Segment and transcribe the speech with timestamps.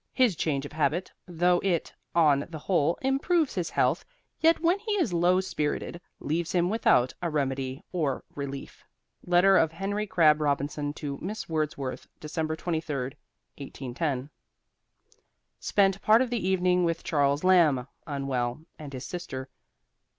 [0.13, 4.03] His change of habit, though it, on the whole, improves his health,
[4.39, 8.83] yet when he is low spirited, leaves him without a remedy or relief.
[9.27, 12.95] LETTER OF HENRY CRABB ROBINSON To Miss WORDSWORTH, December 23,
[13.59, 14.31] 1810.
[15.59, 19.49] Spent part of the evening with Charles Lamb (unwell) and his sister.